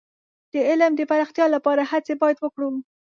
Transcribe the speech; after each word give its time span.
د 0.53 0.55
علم 0.69 0.91
د 0.97 1.01
پراختیا 1.09 1.45
لپاره 1.55 1.81
هڅې 1.91 2.13
باید 2.21 2.37
وکړو. 2.41 2.69